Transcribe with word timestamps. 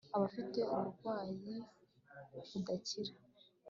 abafite 0.15 0.59
uburwayi 0.73 1.31
budakira 2.53 3.13